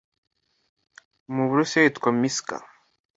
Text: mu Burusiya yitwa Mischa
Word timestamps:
mu 1.33 1.43
Burusiya 1.49 1.85
yitwa 1.85 2.09
Mischa 2.19 2.57